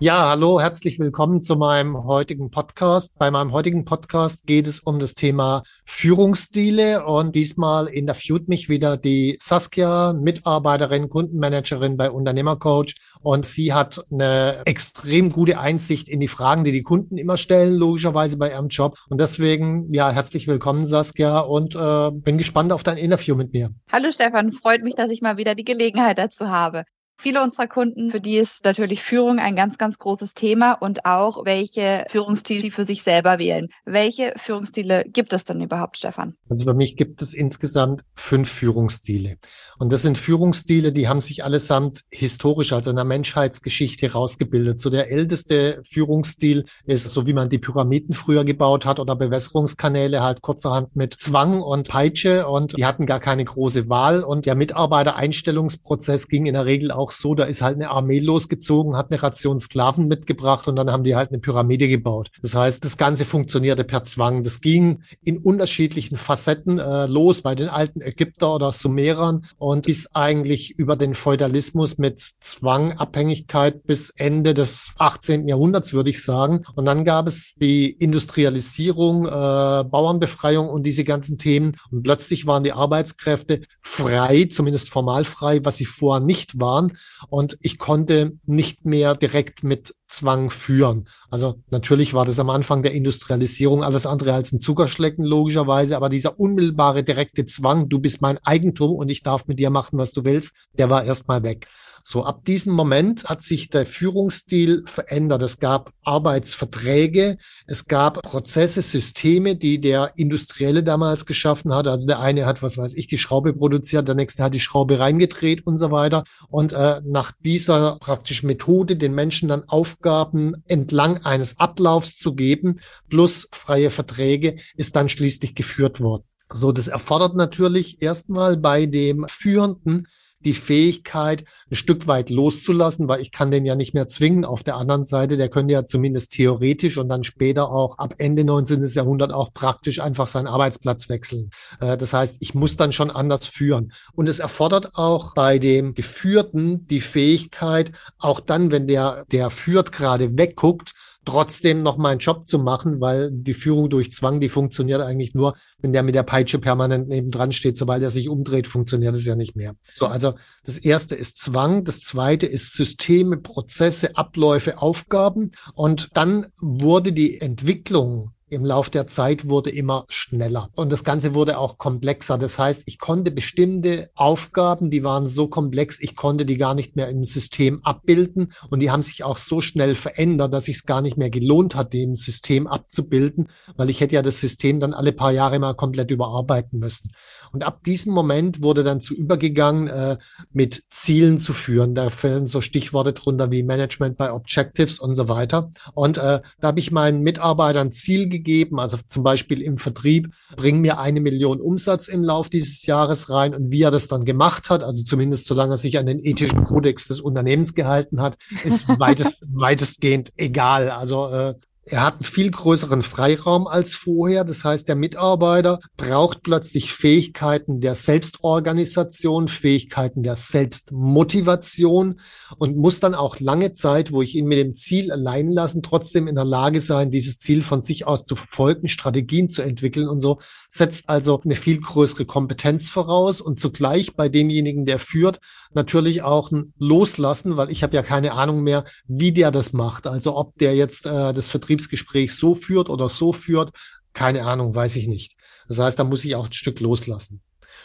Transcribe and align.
Ja, 0.00 0.28
hallo, 0.28 0.60
herzlich 0.60 1.00
willkommen 1.00 1.40
zu 1.42 1.56
meinem 1.56 2.04
heutigen 2.04 2.52
Podcast. 2.52 3.10
Bei 3.18 3.32
meinem 3.32 3.50
heutigen 3.50 3.84
Podcast 3.84 4.46
geht 4.46 4.68
es 4.68 4.78
um 4.78 5.00
das 5.00 5.14
Thema 5.14 5.64
Führungsstile 5.86 7.04
und 7.04 7.34
diesmal 7.34 7.88
interviewt 7.88 8.46
mich 8.46 8.68
wieder 8.68 8.96
die 8.96 9.36
Saskia, 9.40 10.12
Mitarbeiterin, 10.12 11.08
Kundenmanagerin 11.08 11.96
bei 11.96 12.12
Unternehmercoach 12.12 12.94
und 13.22 13.44
sie 13.44 13.72
hat 13.72 14.00
eine 14.12 14.62
extrem 14.66 15.30
gute 15.30 15.58
Einsicht 15.58 16.08
in 16.08 16.20
die 16.20 16.28
Fragen, 16.28 16.62
die 16.62 16.70
die 16.70 16.82
Kunden 16.82 17.18
immer 17.18 17.36
stellen, 17.36 17.74
logischerweise 17.74 18.38
bei 18.38 18.50
ihrem 18.52 18.68
Job. 18.68 18.96
Und 19.08 19.20
deswegen, 19.20 19.92
ja, 19.92 20.12
herzlich 20.12 20.46
willkommen, 20.46 20.86
Saskia, 20.86 21.40
und 21.40 21.74
äh, 21.74 22.12
bin 22.12 22.38
gespannt 22.38 22.72
auf 22.72 22.84
dein 22.84 22.98
Interview 22.98 23.34
mit 23.34 23.52
mir. 23.52 23.70
Hallo 23.90 24.12
Stefan, 24.12 24.52
freut 24.52 24.84
mich, 24.84 24.94
dass 24.94 25.10
ich 25.10 25.22
mal 25.22 25.38
wieder 25.38 25.56
die 25.56 25.64
Gelegenheit 25.64 26.18
dazu 26.18 26.46
habe. 26.46 26.84
Viele 27.20 27.42
unserer 27.42 27.66
Kunden, 27.66 28.12
für 28.12 28.20
die 28.20 28.36
ist 28.36 28.64
natürlich 28.64 29.02
Führung 29.02 29.40
ein 29.40 29.56
ganz, 29.56 29.76
ganz 29.76 29.98
großes 29.98 30.34
Thema 30.34 30.74
und 30.74 31.04
auch, 31.04 31.44
welche 31.44 32.04
Führungsstile 32.08 32.60
sie 32.60 32.70
für 32.70 32.84
sich 32.84 33.02
selber 33.02 33.40
wählen. 33.40 33.66
Welche 33.84 34.34
Führungsstile 34.36 35.04
gibt 35.04 35.32
es 35.32 35.42
denn 35.42 35.60
überhaupt, 35.60 35.96
Stefan? 35.96 36.34
Also 36.48 36.64
für 36.64 36.74
mich 36.74 36.96
gibt 36.96 37.20
es 37.20 37.34
insgesamt 37.34 38.02
fünf 38.14 38.48
Führungsstile. 38.48 39.38
Und 39.80 39.92
das 39.92 40.02
sind 40.02 40.16
Führungsstile, 40.16 40.92
die 40.92 41.08
haben 41.08 41.20
sich 41.20 41.42
allesamt 41.42 42.02
historisch, 42.08 42.72
also 42.72 42.90
in 42.90 42.96
der 42.96 43.04
Menschheitsgeschichte 43.04 44.12
rausgebildet. 44.12 44.80
So 44.80 44.88
der 44.88 45.10
älteste 45.10 45.82
Führungsstil 45.84 46.66
ist, 46.84 47.10
so 47.10 47.26
wie 47.26 47.32
man 47.32 47.50
die 47.50 47.58
Pyramiden 47.58 48.14
früher 48.14 48.44
gebaut 48.44 48.86
hat 48.86 49.00
oder 49.00 49.16
Bewässerungskanäle 49.16 50.22
halt 50.22 50.40
kurzerhand 50.40 50.94
mit 50.94 51.14
Zwang 51.18 51.62
und 51.62 51.88
Peitsche 51.88 52.46
und 52.46 52.76
die 52.76 52.86
hatten 52.86 53.06
gar 53.06 53.18
keine 53.18 53.44
große 53.44 53.88
Wahl 53.88 54.22
und 54.22 54.46
der 54.46 54.54
Mitarbeitereinstellungsprozess 54.54 56.28
ging 56.28 56.46
in 56.46 56.54
der 56.54 56.64
Regel 56.64 56.92
auch 56.92 57.07
auch 57.08 57.12
so, 57.12 57.34
da 57.34 57.44
ist 57.44 57.62
halt 57.62 57.76
eine 57.76 57.90
Armee 57.90 58.18
losgezogen, 58.18 58.96
hat 58.96 59.10
eine 59.10 59.22
Ration 59.22 59.58
Sklaven 59.58 60.08
mitgebracht 60.08 60.68
und 60.68 60.76
dann 60.76 60.90
haben 60.90 61.04
die 61.04 61.16
halt 61.16 61.30
eine 61.30 61.38
Pyramide 61.38 61.88
gebaut. 61.88 62.30
Das 62.42 62.54
heißt, 62.54 62.84
das 62.84 62.96
Ganze 62.96 63.24
funktionierte 63.24 63.84
per 63.84 64.04
Zwang. 64.04 64.42
Das 64.42 64.60
ging 64.60 65.02
in 65.22 65.38
unterschiedlichen 65.38 66.16
Facetten 66.16 66.78
äh, 66.78 67.06
los 67.06 67.42
bei 67.42 67.54
den 67.54 67.68
alten 67.68 68.02
Ägypter 68.02 68.54
oder 68.54 68.72
Sumerern 68.72 69.46
und 69.56 69.86
bis 69.86 70.14
eigentlich 70.14 70.78
über 70.78 70.96
den 70.96 71.14
Feudalismus 71.14 71.98
mit 71.98 72.20
Zwangabhängigkeit 72.40 73.84
bis 73.84 74.10
Ende 74.10 74.52
des 74.54 74.92
18. 74.98 75.48
Jahrhunderts, 75.48 75.92
würde 75.92 76.10
ich 76.10 76.22
sagen. 76.22 76.64
Und 76.74 76.84
dann 76.84 77.04
gab 77.04 77.26
es 77.26 77.54
die 77.54 77.90
Industrialisierung, 77.90 79.26
äh, 79.26 79.30
Bauernbefreiung 79.30 80.68
und 80.68 80.84
diese 80.84 81.04
ganzen 81.04 81.38
Themen. 81.38 81.76
Und 81.90 82.02
plötzlich 82.02 82.46
waren 82.46 82.64
die 82.64 82.72
Arbeitskräfte 82.72 83.62
frei, 83.80 84.48
zumindest 84.50 84.90
formal 84.90 85.24
frei, 85.24 85.64
was 85.64 85.76
sie 85.76 85.86
vorher 85.86 86.24
nicht 86.24 86.60
waren 86.60 86.97
und 87.28 87.58
ich 87.60 87.78
konnte 87.78 88.38
nicht 88.46 88.84
mehr 88.84 89.14
direkt 89.14 89.62
mit 89.62 89.94
Zwang 90.06 90.50
führen. 90.50 91.08
Also 91.30 91.60
natürlich 91.70 92.14
war 92.14 92.24
das 92.24 92.38
am 92.38 92.50
Anfang 92.50 92.82
der 92.82 92.92
Industrialisierung 92.92 93.84
alles 93.84 94.06
andere 94.06 94.32
als 94.32 94.52
ein 94.52 94.60
Zuckerschlecken 94.60 95.24
logischerweise, 95.24 95.96
aber 95.96 96.08
dieser 96.08 96.38
unmittelbare 96.38 97.02
direkte 97.02 97.46
Zwang, 97.46 97.88
du 97.88 97.98
bist 97.98 98.22
mein 98.22 98.38
Eigentum 98.38 98.96
und 98.96 99.10
ich 99.10 99.22
darf 99.22 99.46
mit 99.46 99.58
dir 99.58 99.70
machen, 99.70 99.98
was 99.98 100.12
du 100.12 100.24
willst, 100.24 100.54
der 100.78 100.90
war 100.90 101.04
erstmal 101.04 101.42
weg. 101.42 101.68
So 102.10 102.24
ab 102.24 102.46
diesem 102.46 102.72
Moment 102.72 103.24
hat 103.24 103.42
sich 103.42 103.68
der 103.68 103.84
Führungsstil 103.84 104.82
verändert. 104.86 105.42
Es 105.42 105.58
gab 105.58 105.92
Arbeitsverträge, 106.04 107.36
es 107.66 107.84
gab 107.84 108.22
Prozesse, 108.22 108.80
Systeme, 108.80 109.56
die 109.56 109.78
der 109.78 110.12
Industrielle 110.16 110.82
damals 110.82 111.26
geschaffen 111.26 111.74
hat. 111.74 111.86
Also 111.86 112.06
der 112.06 112.20
eine 112.20 112.46
hat, 112.46 112.62
was 112.62 112.78
weiß 112.78 112.94
ich, 112.94 113.08
die 113.08 113.18
Schraube 113.18 113.52
produziert, 113.52 114.08
der 114.08 114.14
nächste 114.14 114.42
hat 114.42 114.54
die 114.54 114.58
Schraube 114.58 114.98
reingedreht 114.98 115.66
und 115.66 115.76
so 115.76 115.90
weiter. 115.90 116.24
Und 116.48 116.72
äh, 116.72 117.02
nach 117.04 117.32
dieser 117.44 117.98
praktischen 117.98 118.46
Methode 118.46 118.96
den 118.96 119.14
Menschen 119.14 119.46
dann 119.46 119.68
Aufgaben 119.68 120.54
entlang 120.66 121.26
eines 121.26 121.58
Ablaufs 121.58 122.16
zu 122.16 122.34
geben, 122.34 122.80
plus 123.10 123.50
freie 123.52 123.90
Verträge, 123.90 124.56
ist 124.78 124.96
dann 124.96 125.10
schließlich 125.10 125.54
geführt 125.54 126.00
worden. 126.00 126.24
So, 126.50 126.72
das 126.72 126.88
erfordert 126.88 127.36
natürlich 127.36 128.00
erstmal 128.00 128.56
bei 128.56 128.86
dem 128.86 129.26
Führenden 129.28 130.08
die 130.40 130.54
Fähigkeit, 130.54 131.44
ein 131.70 131.74
Stück 131.74 132.06
weit 132.06 132.30
loszulassen, 132.30 133.08
weil 133.08 133.20
ich 133.20 133.32
kann 133.32 133.50
den 133.50 133.66
ja 133.66 133.74
nicht 133.74 133.94
mehr 133.94 134.08
zwingen. 134.08 134.44
Auf 134.44 134.62
der 134.62 134.76
anderen 134.76 135.04
Seite, 135.04 135.36
der 135.36 135.48
könnte 135.48 135.72
ja 135.72 135.84
zumindest 135.84 136.32
theoretisch 136.32 136.96
und 136.96 137.08
dann 137.08 137.24
später 137.24 137.70
auch 137.70 137.98
ab 137.98 138.14
Ende 138.18 138.44
19. 138.44 138.84
Jahrhundert 138.86 139.32
auch 139.32 139.52
praktisch 139.52 140.00
einfach 140.00 140.28
seinen 140.28 140.46
Arbeitsplatz 140.46 141.08
wechseln. 141.08 141.50
Äh, 141.80 141.96
das 141.96 142.12
heißt, 142.12 142.36
ich 142.40 142.54
muss 142.54 142.76
dann 142.76 142.92
schon 142.92 143.10
anders 143.10 143.46
führen. 143.46 143.92
Und 144.14 144.28
es 144.28 144.38
erfordert 144.38 144.94
auch 144.94 145.34
bei 145.34 145.58
dem 145.58 145.94
Geführten 145.94 146.86
die 146.86 147.00
Fähigkeit, 147.00 147.92
auch 148.18 148.40
dann, 148.40 148.70
wenn 148.70 148.86
der, 148.86 149.24
der 149.32 149.50
führt, 149.50 149.92
gerade 149.92 150.36
wegguckt, 150.36 150.92
trotzdem 151.28 151.82
noch 151.82 151.98
meinen 151.98 152.20
Job 152.20 152.48
zu 152.48 152.58
machen, 152.58 153.02
weil 153.02 153.30
die 153.30 153.52
Führung 153.52 153.90
durch 153.90 154.10
Zwang, 154.12 154.40
die 154.40 154.48
funktioniert 154.48 155.02
eigentlich 155.02 155.34
nur, 155.34 155.54
wenn 155.78 155.92
der 155.92 156.02
mit 156.02 156.14
der 156.14 156.22
Peitsche 156.22 156.58
permanent 156.58 157.08
nebendran 157.08 157.52
steht. 157.52 157.76
Sobald 157.76 158.02
er 158.02 158.08
sich 158.08 158.30
umdreht, 158.30 158.66
funktioniert 158.66 159.14
es 159.14 159.26
ja 159.26 159.36
nicht 159.36 159.54
mehr. 159.54 159.74
So, 159.90 160.06
also 160.06 160.34
das 160.64 160.78
erste 160.78 161.14
ist 161.14 161.36
Zwang, 161.36 161.84
das 161.84 162.00
zweite 162.00 162.46
ist 162.46 162.72
Systeme, 162.72 163.36
Prozesse, 163.36 164.16
Abläufe, 164.16 164.80
Aufgaben. 164.80 165.50
Und 165.74 166.08
dann 166.14 166.46
wurde 166.62 167.12
die 167.12 167.38
Entwicklung 167.42 168.30
im 168.50 168.64
Lauf 168.64 168.90
der 168.90 169.06
Zeit 169.06 169.48
wurde 169.48 169.70
immer 169.70 170.04
schneller 170.08 170.70
und 170.74 170.90
das 170.90 171.04
Ganze 171.04 171.34
wurde 171.34 171.58
auch 171.58 171.78
komplexer. 171.78 172.38
Das 172.38 172.58
heißt, 172.58 172.84
ich 172.86 172.98
konnte 172.98 173.30
bestimmte 173.30 174.10
Aufgaben, 174.14 174.90
die 174.90 175.04
waren 175.04 175.26
so 175.26 175.48
komplex, 175.48 176.00
ich 176.00 176.16
konnte 176.16 176.46
die 176.46 176.56
gar 176.56 176.74
nicht 176.74 176.96
mehr 176.96 177.08
im 177.08 177.24
System 177.24 177.84
abbilden 177.84 178.52
und 178.70 178.80
die 178.80 178.90
haben 178.90 179.02
sich 179.02 179.24
auch 179.24 179.36
so 179.36 179.60
schnell 179.60 179.94
verändert, 179.94 180.52
dass 180.54 180.68
es 180.68 180.86
gar 180.86 181.02
nicht 181.02 181.16
mehr 181.16 181.30
gelohnt 181.30 181.74
hat, 181.74 181.92
den 181.92 182.14
System 182.14 182.66
abzubilden, 182.66 183.48
weil 183.76 183.90
ich 183.90 184.00
hätte 184.00 184.14
ja 184.14 184.22
das 184.22 184.40
System 184.40 184.80
dann 184.80 184.94
alle 184.94 185.12
paar 185.12 185.32
Jahre 185.32 185.58
mal 185.58 185.74
komplett 185.74 186.10
überarbeiten 186.10 186.78
müssen. 186.78 187.10
Und 187.52 187.64
ab 187.64 187.82
diesem 187.84 188.12
Moment 188.12 188.62
wurde 188.62 188.84
dann 188.84 189.00
zu 189.00 189.14
übergegangen, 189.14 189.88
äh, 189.88 190.18
mit 190.52 190.84
Zielen 190.90 191.38
zu 191.38 191.52
führen. 191.52 191.94
Da 191.94 192.10
fällen 192.10 192.46
so 192.46 192.60
Stichworte 192.60 193.12
drunter 193.12 193.50
wie 193.50 193.62
Management 193.62 194.18
by 194.18 194.28
Objectives 194.28 194.98
und 194.98 195.14
so 195.14 195.28
weiter. 195.28 195.72
Und 195.94 196.18
äh, 196.18 196.40
da 196.60 196.68
habe 196.68 196.80
ich 196.80 196.90
meinen 196.90 197.22
Mitarbeitern 197.22 197.92
Ziel 197.92 198.28
gegeben, 198.28 198.37
also 198.78 198.98
zum 199.06 199.22
Beispiel 199.22 199.62
im 199.62 199.78
Vertrieb, 199.78 200.32
bring 200.56 200.80
mir 200.80 200.98
eine 200.98 201.20
Million 201.20 201.60
Umsatz 201.60 202.08
im 202.08 202.22
Lauf 202.22 202.48
dieses 202.48 202.84
Jahres 202.86 203.30
rein. 203.30 203.54
Und 203.54 203.70
wie 203.70 203.82
er 203.82 203.90
das 203.90 204.08
dann 204.08 204.24
gemacht 204.24 204.70
hat, 204.70 204.82
also 204.82 205.02
zumindest 205.02 205.46
solange 205.46 205.74
er 205.74 205.78
sich 205.78 205.98
an 205.98 206.06
den 206.06 206.20
ethischen 206.20 206.64
Kodex 206.64 207.08
des 207.08 207.20
Unternehmens 207.20 207.74
gehalten 207.74 208.20
hat, 208.20 208.36
ist 208.64 208.88
weitest, 208.88 209.42
weitestgehend 209.46 210.32
egal. 210.36 210.90
Also 210.90 211.28
äh, 211.28 211.54
Er 211.90 212.02
hat 212.02 212.14
einen 212.14 212.24
viel 212.24 212.50
größeren 212.50 213.00
Freiraum 213.00 213.66
als 213.66 213.94
vorher. 213.94 214.44
Das 214.44 214.62
heißt, 214.62 214.88
der 214.88 214.94
Mitarbeiter 214.94 215.80
braucht 215.96 216.42
plötzlich 216.42 216.92
Fähigkeiten 216.92 217.80
der 217.80 217.94
Selbstorganisation, 217.94 219.48
Fähigkeiten 219.48 220.22
der 220.22 220.36
Selbstmotivation 220.36 222.20
und 222.58 222.76
muss 222.76 223.00
dann 223.00 223.14
auch 223.14 223.40
lange 223.40 223.72
Zeit, 223.72 224.12
wo 224.12 224.20
ich 224.20 224.34
ihn 224.34 224.46
mit 224.46 224.58
dem 224.58 224.74
Ziel 224.74 225.10
allein 225.10 225.50
lassen, 225.50 225.82
trotzdem 225.82 226.28
in 226.28 226.34
der 226.34 226.44
Lage 226.44 226.82
sein, 226.82 227.10
dieses 227.10 227.38
Ziel 227.38 227.62
von 227.62 227.80
sich 227.80 228.06
aus 228.06 228.26
zu 228.26 228.36
verfolgen, 228.36 228.88
Strategien 228.88 229.48
zu 229.48 229.62
entwickeln 229.62 230.08
und 230.08 230.20
so, 230.20 230.40
setzt 230.68 231.08
also 231.08 231.40
eine 231.42 231.56
viel 231.56 231.80
größere 231.80 232.26
Kompetenz 232.26 232.90
voraus 232.90 233.40
und 233.40 233.60
zugleich 233.60 234.14
bei 234.14 234.28
demjenigen, 234.28 234.84
der 234.84 234.98
führt, 234.98 235.40
natürlich 235.74 236.22
auch 236.22 236.50
ein 236.50 236.72
Loslassen, 236.78 237.56
weil 237.56 237.70
ich 237.70 237.82
habe 237.82 237.94
ja 237.94 238.02
keine 238.02 238.32
Ahnung 238.32 238.62
mehr, 238.62 238.84
wie 239.06 239.32
der 239.32 239.50
das 239.50 239.72
macht. 239.72 240.06
Also 240.06 240.36
ob 240.36 240.56
der 240.58 240.74
jetzt 240.74 241.06
äh, 241.06 241.32
das 241.32 241.48
Vertriebsgespräch 241.48 242.34
so 242.34 242.54
führt 242.54 242.88
oder 242.88 243.08
so 243.08 243.32
führt, 243.32 243.72
keine 244.12 244.44
Ahnung, 244.44 244.74
weiß 244.74 244.96
ich 244.96 245.06
nicht. 245.06 245.36
Das 245.68 245.78
heißt, 245.78 245.98
da 245.98 246.04
muss 246.04 246.24
ich 246.24 246.34
auch 246.34 246.46
ein 246.46 246.52
Stück 246.52 246.80
loslassen. 246.80 247.42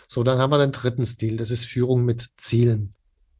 So, 0.07 0.23
dann 0.23 0.39
haben 0.39 0.51
wir 0.51 0.59
den 0.59 0.71
dritten 0.71 1.05
Stil, 1.05 1.37
das 1.37 1.51
ist 1.51 1.65
Führung 1.65 2.05
mit 2.05 2.29
Zielen. 2.37 2.93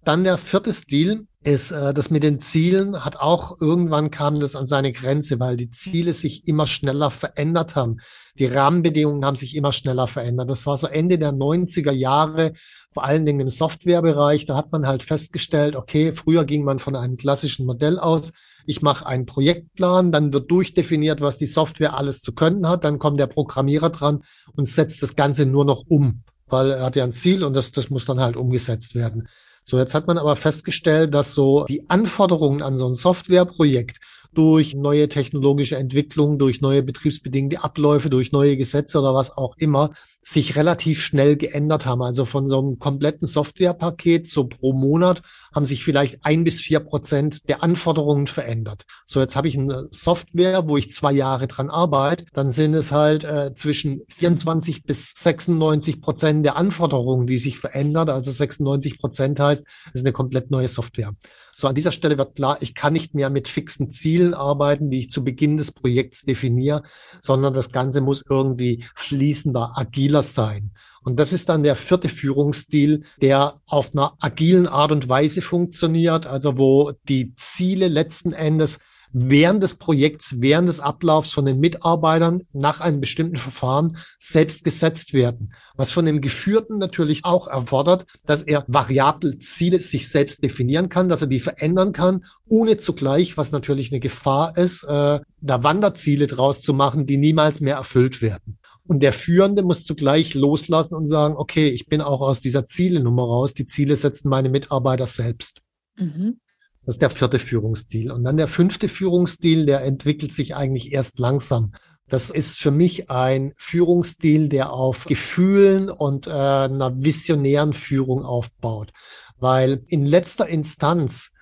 Dann 0.06 0.26
der 0.26 0.38
vierte 0.38 0.74
Stil 0.74 1.28
ist, 1.44 1.72
äh, 1.72 1.94
das 1.94 2.10
mit 2.10 2.24
den 2.24 2.42
Zielen 2.42 3.06
hat 3.06 3.18
auch 3.18 3.60
irgendwann 3.62 4.12
kam 4.12 4.40
das 4.40 4.56
an 4.56 4.68
seine 4.68 4.92
Grenze, 4.92 5.40
weil 5.40 5.56
die 5.56 5.72
Ziele 5.72 6.14
sich 6.14 6.48
immer 6.48 6.68
schneller 6.68 7.10
verändert 7.10 7.76
haben. 7.76 7.98
Die 8.38 8.46
Rahmenbedingungen 8.46 9.24
haben 9.24 9.36
sich 9.36 9.56
immer 9.56 9.72
schneller 9.72 10.08
verändert. 10.08 10.50
Das 10.50 10.66
war 10.66 10.76
so 10.76 10.88
Ende 10.88 11.18
der 11.18 11.32
90er 11.32 11.92
Jahre, 11.92 12.54
vor 12.92 13.06
allen 13.06 13.26
Dingen 13.26 13.42
im 13.42 13.50
Softwarebereich. 13.50 14.46
Da 14.46 14.58
hat 14.58 14.72
man 14.72 14.88
halt 14.88 15.04
festgestellt, 15.04 15.76
okay, 15.76 16.14
früher 16.14 16.44
ging 16.44 16.64
man 16.64 16.80
von 16.80 16.96
einem 16.96 17.16
klassischen 17.16 17.66
Modell 17.66 17.98
aus. 17.98 18.34
Ich 18.66 18.82
mache 18.82 19.06
einen 19.06 19.26
Projektplan, 19.26 20.12
dann 20.12 20.34
wird 20.34 20.50
durchdefiniert, 20.50 21.22
was 21.22 21.38
die 21.38 21.46
Software 21.46 21.98
alles 21.98 22.22
zu 22.22 22.34
können 22.34 22.68
hat. 22.68 22.84
Dann 22.84 23.00
kommt 23.00 23.20
der 23.20 23.28
Programmierer 23.28 23.90
dran 23.90 24.22
und 24.56 24.66
setzt 24.66 25.02
das 25.04 25.16
Ganze 25.16 25.46
nur 25.46 25.66
noch 25.66 25.84
um, 25.88 26.24
weil 26.48 26.72
er 26.72 26.84
hat 26.84 26.96
ja 26.96 27.04
ein 27.04 27.14
Ziel 27.14 27.44
und 27.44 27.54
das, 27.54 27.72
das 27.72 27.90
muss 27.90 28.06
dann 28.06 28.20
halt 28.20 28.36
umgesetzt 28.38 28.96
werden. 28.96 29.28
So, 29.66 29.78
jetzt 29.78 29.94
hat 29.94 30.08
man 30.08 30.18
aber 30.18 30.36
festgestellt, 30.36 31.14
dass 31.14 31.34
so 31.34 31.66
die 31.66 31.90
Anforderungen 31.90 32.62
an 32.62 32.78
so 32.78 32.88
ein 32.88 32.94
Softwareprojekt 32.94 34.00
durch 34.34 34.76
neue 34.76 35.10
technologische 35.10 35.76
Entwicklungen, 35.76 36.40
durch 36.40 36.62
neue 36.62 36.84
betriebsbedingte 36.84 37.64
Abläufe, 37.64 38.10
durch 38.10 38.32
neue 38.32 38.58
Gesetze 38.58 39.00
oder 39.00 39.14
was 39.14 39.36
auch 39.36 39.56
immer, 39.58 39.92
sich 40.22 40.56
relativ 40.56 41.02
schnell 41.02 41.36
geändert 41.36 41.86
haben. 41.86 42.02
Also 42.02 42.26
von 42.26 42.48
so 42.48 42.60
einem 42.60 42.80
kompletten 42.80 43.28
Softwarepaket 43.28 44.28
so 44.28 44.46
pro 44.46 44.74
Monat 44.74 45.22
haben 45.54 45.66
sich 45.66 45.84
vielleicht 45.84 46.26
ein 46.26 46.44
bis 46.44 46.60
vier 46.60 46.80
Prozent 46.80 47.48
der 47.50 47.62
Anforderungen 47.62 48.28
verändert. 48.28 48.84
So, 49.06 49.20
jetzt 49.20 49.36
habe 49.36 49.48
ich 49.48 49.58
eine 49.58 49.90
Software, 49.92 50.68
wo 50.68 50.78
ich 50.78 50.92
zwei 50.92 51.12
Jahre 51.12 51.48
dran 51.48 51.70
arbeite, 51.70 52.26
dann 52.34 52.52
sind 52.52 52.74
es 52.74 52.92
halt 52.92 53.24
äh, 53.24 53.54
zwischen 53.54 54.02
24 54.08 54.84
bis 54.84 55.14
96 55.16 56.02
Prozent 56.02 56.46
der 56.46 56.56
Anforderungen, 56.56 57.28
die 57.28 57.38
sich 57.38 57.60
verändert. 57.60 58.10
Also 58.10 58.32
96 58.32 58.98
Prozent 58.98 59.40
heißt, 59.40 59.66
es 59.88 59.94
ist 59.94 60.06
eine 60.06 60.14
komplett 60.14 60.52
neue 60.52 60.68
Software. 60.68 61.14
So, 61.56 61.68
an 61.68 61.76
dieser 61.76 61.92
Stelle 61.92 62.18
wird 62.18 62.36
klar, 62.36 62.58
ich 62.62 62.74
kann 62.74 62.94
nicht 62.94 63.14
mehr 63.14 63.30
mit 63.30 63.48
fixen 63.48 63.92
Zielen 64.24 64.34
arbeiten, 64.34 64.90
die 64.90 65.00
ich 65.00 65.10
zu 65.10 65.24
Beginn 65.24 65.58
des 65.58 65.72
Projekts 65.72 66.24
definiere, 66.24 66.84
sondern 67.22 67.54
das 67.54 67.72
Ganze 67.72 68.02
muss 68.02 68.24
irgendwie 68.28 68.84
fließender, 68.96 69.74
agiler 69.76 70.22
sein. 70.22 70.72
Und 71.04 71.20
das 71.20 71.34
ist 71.34 71.50
dann 71.50 71.64
der 71.64 71.76
vierte 71.76 72.08
Führungsstil, 72.08 73.04
der 73.22 73.60
auf 73.68 73.94
einer 73.94 74.14
agilen 74.20 74.68
Art 74.68 74.92
und 74.92 75.10
Weise 75.10 75.42
funktioniert, 75.42 76.26
also 76.26 76.58
wo 76.58 76.94
die 77.10 77.36
Ziele 77.36 77.90
letzten 77.90 78.32
Endes 78.32 78.80
während 79.14 79.64
des 79.64 79.76
Projekts, 79.76 80.36
während 80.40 80.68
des 80.68 80.80
Ablaufs 80.80 81.32
von 81.32 81.46
den 81.46 81.60
Mitarbeitern 81.60 82.44
nach 82.52 82.82
einem 82.82 83.00
bestimmten 83.00 83.38
Verfahren 83.38 83.98
selbst 84.20 84.64
gesetzt 84.64 85.14
werden. 85.14 85.54
Was 85.76 85.92
von 85.92 86.06
dem 86.06 86.20
Geführten 86.20 86.80
natürlich 86.80 87.24
auch 87.24 87.48
erfordert, 87.48 88.06
dass 88.26 88.42
er 88.42 88.66
variable 88.68 89.40
Ziele 89.40 89.80
sich 89.80 90.10
selbst 90.10 90.44
definieren 90.44 90.90
kann, 90.90 91.10
dass 91.10 91.22
er 91.22 91.28
die 91.28 91.40
verändern 91.40 91.94
kann, 91.94 92.26
ohne 92.48 92.78
zugleich, 92.78 93.38
was 93.38 93.52
natürlich 93.52 93.92
eine 93.92 94.00
Gefahr 94.00 94.58
ist, 94.58 94.84
äh, 94.84 95.20
da 95.42 95.64
Wanderziele 95.64 96.28
draus 96.28 96.62
zu 96.62 96.74
machen, 96.74 97.06
die 97.06 97.18
niemals 97.18 97.60
mehr 97.60 97.76
erfüllt 97.76 98.22
werden. 98.22 98.58
Und 98.86 99.02
der 99.02 99.14
Führende 99.14 99.64
muss 99.64 99.86
zugleich 99.86 100.34
loslassen 100.34 100.96
und 100.96 101.06
sagen, 101.06 101.36
okay, 101.38 101.70
ich 101.70 101.86
bin 101.86 102.02
auch 102.02 102.22
aus 102.22 102.42
dieser 102.42 102.66
Zielenummer 102.66 103.24
raus. 103.24 103.54
Die 103.54 103.66
Ziele 103.66 103.96
setzen 103.96 104.28
meine 104.30 104.50
Mitarbeiter 104.50 105.08
selbst. 105.08 105.62
Mhm. 105.96 106.40
Das 106.86 106.96
ist 106.96 107.02
der 107.02 107.10
vierte 107.10 107.40
Führungsstil. 107.40 108.12
Und 108.12 108.24
dann 108.24 108.38
der 108.38 108.48
fünfte 108.48 108.90
Führungsstil, 108.90 109.66
der 109.66 109.84
entwickelt 109.84 110.34
sich 110.34 110.56
eigentlich 110.56 110.92
erst 110.92 111.20
langsam. 111.20 111.72
Das 112.10 112.30
ist 112.30 112.60
für 112.60 112.72
mich 112.72 113.10
ein 113.10 113.54
Führungsstil, 113.56 114.50
der 114.50 114.74
auf 114.74 115.06
Gefühlen 115.06 115.90
und 115.90 116.28
äh, 116.28 116.32
einer 116.32 117.02
visionären 117.02 117.74
Führung 117.74 118.24
aufbaut. 118.24 118.92
Weil 119.38 119.84
in 119.88 120.06
letzter 120.06 120.48
Instanz 120.48 121.34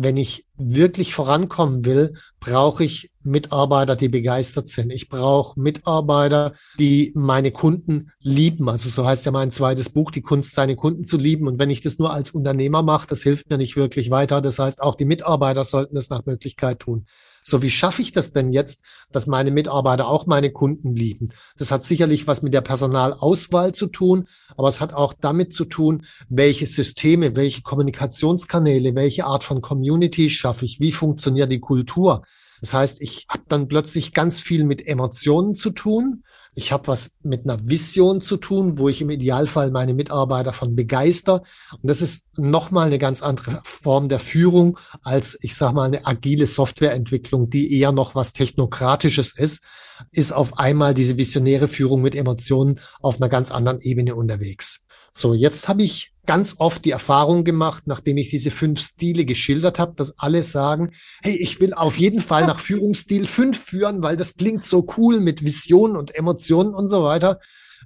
wenn 0.00 0.16
ich 0.16 0.46
wirklich 0.56 1.12
vorankommen 1.12 1.84
will, 1.84 2.14
brauche 2.38 2.84
ich 2.84 3.10
Mitarbeiter, 3.28 3.96
die 3.96 4.08
begeistert 4.08 4.68
sind. 4.68 4.92
Ich 4.92 5.08
brauche 5.08 5.58
Mitarbeiter, 5.60 6.54
die 6.78 7.12
meine 7.14 7.50
Kunden 7.50 8.10
lieben. 8.20 8.68
Also 8.68 8.88
so 8.88 9.06
heißt 9.06 9.26
ja 9.26 9.32
mein 9.32 9.50
zweites 9.50 9.88
Buch, 9.88 10.10
die 10.10 10.22
Kunst, 10.22 10.54
seine 10.54 10.76
Kunden 10.76 11.04
zu 11.04 11.16
lieben. 11.16 11.46
Und 11.46 11.58
wenn 11.58 11.70
ich 11.70 11.80
das 11.80 11.98
nur 11.98 12.12
als 12.12 12.30
Unternehmer 12.30 12.82
mache, 12.82 13.06
das 13.08 13.22
hilft 13.22 13.50
mir 13.50 13.58
nicht 13.58 13.76
wirklich 13.76 14.10
weiter. 14.10 14.40
Das 14.40 14.58
heißt, 14.58 14.82
auch 14.82 14.94
die 14.94 15.04
Mitarbeiter 15.04 15.64
sollten 15.64 15.96
es 15.96 16.10
nach 16.10 16.26
Möglichkeit 16.26 16.80
tun. 16.80 17.06
So, 17.48 17.62
wie 17.62 17.70
schaffe 17.70 18.02
ich 18.02 18.12
das 18.12 18.32
denn 18.32 18.52
jetzt, 18.52 18.82
dass 19.10 19.26
meine 19.26 19.50
Mitarbeiter 19.50 20.06
auch 20.06 20.26
meine 20.26 20.50
Kunden 20.52 20.94
lieben? 20.94 21.30
Das 21.56 21.70
hat 21.70 21.82
sicherlich 21.82 22.26
was 22.26 22.42
mit 22.42 22.52
der 22.52 22.60
Personalauswahl 22.60 23.74
zu 23.74 23.86
tun, 23.86 24.26
aber 24.56 24.68
es 24.68 24.82
hat 24.82 24.92
auch 24.92 25.14
damit 25.18 25.54
zu 25.54 25.64
tun, 25.64 26.04
welche 26.28 26.66
Systeme, 26.66 27.36
welche 27.36 27.62
Kommunikationskanäle, 27.62 28.94
welche 28.94 29.24
Art 29.24 29.44
von 29.44 29.62
Community 29.62 30.28
schaffe 30.28 30.66
ich, 30.66 30.78
wie 30.78 30.92
funktioniert 30.92 31.50
die 31.50 31.60
Kultur. 31.60 32.22
Das 32.60 32.74
heißt, 32.74 33.00
ich 33.00 33.26
habe 33.28 33.44
dann 33.48 33.68
plötzlich 33.68 34.12
ganz 34.12 34.40
viel 34.40 34.64
mit 34.64 34.86
Emotionen 34.86 35.54
zu 35.54 35.70
tun. 35.70 36.24
Ich 36.54 36.72
habe 36.72 36.88
was 36.88 37.12
mit 37.22 37.44
einer 37.44 37.68
Vision 37.68 38.20
zu 38.20 38.36
tun, 38.36 38.78
wo 38.78 38.88
ich 38.88 39.00
im 39.00 39.10
Idealfall 39.10 39.70
meine 39.70 39.94
Mitarbeiter 39.94 40.52
von 40.52 40.74
begeister. 40.74 41.42
Und 41.72 41.88
das 41.88 42.02
ist 42.02 42.24
nochmal 42.36 42.88
eine 42.88 42.98
ganz 42.98 43.22
andere 43.22 43.60
Form 43.64 44.08
der 44.08 44.18
Führung 44.18 44.78
als, 45.02 45.38
ich 45.40 45.54
sage 45.54 45.74
mal, 45.74 45.84
eine 45.84 46.06
agile 46.06 46.46
Softwareentwicklung, 46.46 47.48
die 47.48 47.72
eher 47.78 47.92
noch 47.92 48.14
was 48.14 48.32
Technokratisches 48.32 49.36
ist, 49.36 49.62
ist 50.10 50.32
auf 50.32 50.58
einmal 50.58 50.94
diese 50.94 51.16
visionäre 51.16 51.68
Führung 51.68 52.02
mit 52.02 52.14
Emotionen 52.14 52.80
auf 53.00 53.20
einer 53.20 53.28
ganz 53.28 53.50
anderen 53.50 53.80
Ebene 53.80 54.14
unterwegs. 54.14 54.80
So, 55.18 55.34
jetzt 55.34 55.66
habe 55.66 55.82
ich 55.82 56.12
ganz 56.26 56.54
oft 56.58 56.84
die 56.84 56.92
Erfahrung 56.92 57.42
gemacht, 57.42 57.88
nachdem 57.88 58.18
ich 58.18 58.30
diese 58.30 58.52
fünf 58.52 58.80
Stile 58.80 59.24
geschildert 59.24 59.80
habe, 59.80 59.94
dass 59.96 60.16
alle 60.16 60.44
sagen, 60.44 60.92
hey, 61.24 61.34
ich 61.34 61.60
will 61.60 61.74
auf 61.74 61.98
jeden 61.98 62.20
Fall 62.20 62.46
nach 62.46 62.60
Führungsstil 62.60 63.26
fünf 63.26 63.60
führen, 63.60 64.00
weil 64.00 64.16
das 64.16 64.36
klingt 64.36 64.64
so 64.64 64.86
cool 64.96 65.18
mit 65.18 65.42
Visionen 65.42 65.96
und 65.96 66.14
Emotionen 66.14 66.72
und 66.72 66.86
so 66.86 67.02
weiter. 67.02 67.40